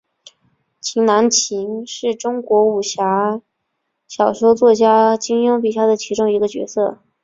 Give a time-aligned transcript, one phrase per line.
[0.79, 2.07] 秦南琴是
[2.49, 3.39] 武侠
[4.07, 6.97] 小说作家金庸笔下的其中一个角色。